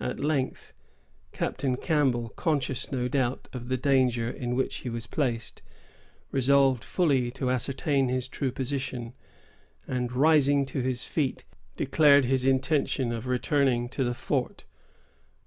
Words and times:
At 0.00 0.18
length, 0.18 0.72
Captain 1.32 1.76
Campbell, 1.76 2.30
conscious, 2.30 2.90
no 2.90 3.08
doubt, 3.08 3.46
of 3.52 3.68
the 3.68 3.76
danger 3.76 4.30
in 4.30 4.54
which 4.56 4.76
he 4.76 4.88
was 4.88 5.06
placed, 5.06 5.60
resolved 6.30 6.82
fully 6.82 7.30
to 7.32 7.50
ascertain 7.50 8.08
his 8.08 8.26
true 8.26 8.50
position, 8.52 9.12
and, 9.86 10.12
rising 10.12 10.64
to 10.64 10.80
his 10.80 11.04
feet, 11.04 11.44
declared 11.76 12.24
his 12.24 12.46
intention 12.46 13.12
of 13.12 13.26
returning 13.26 13.90
to 13.90 14.02
the 14.02 14.14
fort. 14.14 14.64